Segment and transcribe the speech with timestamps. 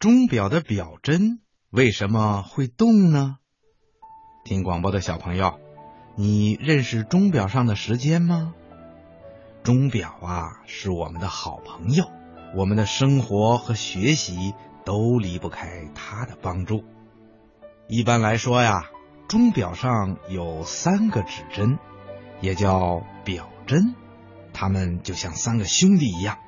[0.00, 3.36] 钟表的表针为什么会动呢？
[4.46, 5.60] 听广播的小朋友，
[6.16, 8.54] 你认识钟表上的时间吗？
[9.62, 12.06] 钟表啊，是我们的好朋友，
[12.56, 14.54] 我们的生活和学习
[14.86, 16.82] 都离不开它的帮助。
[17.86, 18.86] 一般来说呀，
[19.28, 21.78] 钟表上有三个指针，
[22.40, 23.94] 也叫表针，
[24.54, 26.38] 它们就像三个兄弟一样。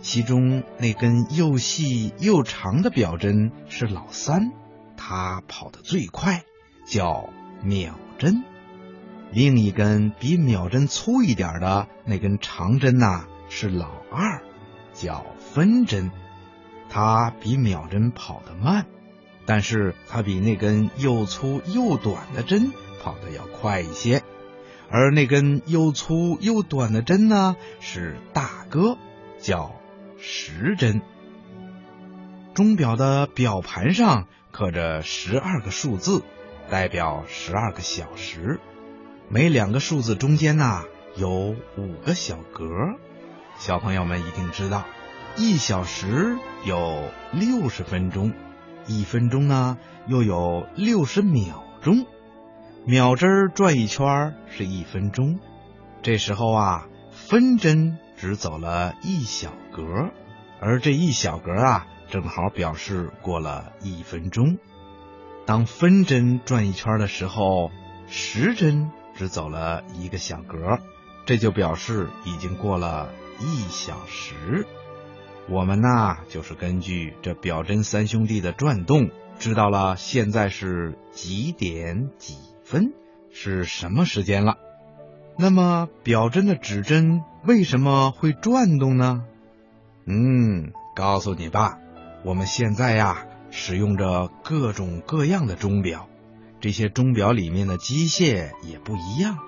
[0.00, 4.52] 其中那根又细又长的表针是老三，
[4.96, 6.44] 它跑得最快，
[6.86, 7.30] 叫
[7.62, 8.42] 秒针；
[9.32, 14.42] 另一根比秒针粗一点的那根长针呐是老二，
[14.92, 16.12] 叫分针，
[16.88, 18.86] 它比秒针跑得慢，
[19.44, 22.72] 但是它比那根又粗又短的针
[23.02, 24.22] 跑得要快一些，
[24.88, 28.98] 而那根又粗又短的针呢是大哥，
[29.40, 29.74] 叫。
[30.18, 31.02] 时针，
[32.54, 36.22] 钟表的表盘上刻着十二个数字，
[36.70, 38.58] 代表十二个小时。
[39.28, 40.82] 每两个数字中间呢
[41.16, 42.66] 有五个小格。
[43.58, 44.84] 小朋友们一定知道，
[45.36, 48.32] 一小时有六十分钟，
[48.86, 52.06] 一分钟呢又有六十秒钟。
[52.86, 55.40] 秒针转一圈是一分钟，
[56.02, 57.98] 这时候啊，分针。
[58.16, 60.10] 只走了一小格，
[60.60, 64.58] 而这一小格啊，正好表示过了一分钟。
[65.44, 67.70] 当分针转一圈的时候，
[68.08, 70.78] 时针只走了一个小格，
[71.24, 74.66] 这就表示已经过了一小时。
[75.48, 82.92] 我们呢，就是根据这表针三兄弟的转动，知道了现在是几点几分，
[83.30, 84.56] 是什么时间了。
[85.38, 89.24] 那么表针的指针为什么会转动呢？
[90.06, 91.78] 嗯，告诉你吧，
[92.24, 96.08] 我们现在呀使用着各种各样的钟表，
[96.60, 99.38] 这些钟表里面的机械也不一样，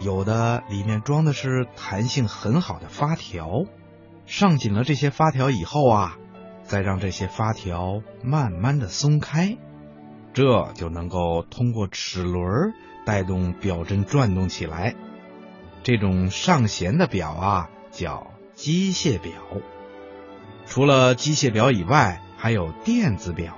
[0.00, 3.64] 有的里面装的是弹性很好的发条，
[4.26, 6.18] 上紧了这些发条以后啊，
[6.64, 9.56] 再让这些发条慢慢的松开，
[10.36, 12.74] 这就能够通过齿轮。
[13.06, 14.96] 带动表针转动起来，
[15.84, 19.32] 这种上弦的表啊叫机械表。
[20.66, 23.56] 除了机械表以外，还有电子表。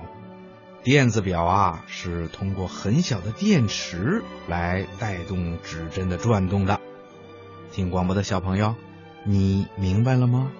[0.85, 6.79] 电子表啊是通过很小的电池来带动指针的转动的。
[7.73, 8.75] 听广播的小朋友，
[9.25, 10.53] 你明白了吗？